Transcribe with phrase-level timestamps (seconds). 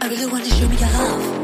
[0.00, 1.43] I really want to show me your love.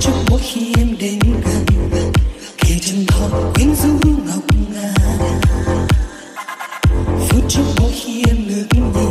[0.00, 1.64] Phút mỗi khi em đến gần
[2.58, 4.94] khi chân thon quyến rũ ngọc ngà.
[7.28, 9.09] Phút chốc mỗi khi em ngước nhìn